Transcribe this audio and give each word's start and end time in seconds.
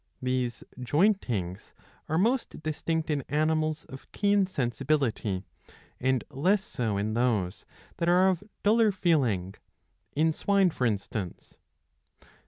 These 0.19 0.63
jointings 0.79 1.73
are 2.09 2.17
most 2.17 2.63
distinct 2.63 3.11
in 3.11 3.21
animals 3.29 3.85
of 3.85 4.11
keen 4.11 4.47
sensibility, 4.47 5.43
and 5.99 6.23
less 6.31 6.63
so 6.63 6.97
in 6.97 7.13
those 7.13 7.65
that 7.97 8.09
are 8.09 8.27
of 8.29 8.43
duller 8.63 8.91
feeling, 8.91 9.53
in 10.13 10.33
swine 10.33 10.71
for 10.71 10.87
instance. 10.87 11.55